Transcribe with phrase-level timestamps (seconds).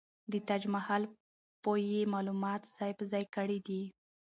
[0.31, 1.03] د تاج محل
[1.63, 3.81] په يې معلومات ځاى په ځاى کړي دي.